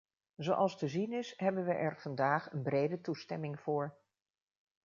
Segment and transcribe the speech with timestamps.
[0.37, 3.97] Zoals te zien is, hebben we er vandaag een brede toestemming voor.